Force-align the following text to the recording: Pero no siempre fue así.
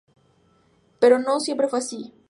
Pero 0.99 1.19
no 1.19 1.39
siempre 1.39 1.67
fue 1.67 1.77
así. 1.77 2.11